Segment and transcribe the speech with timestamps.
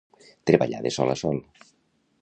[0.51, 1.41] Treballar de sol a sol.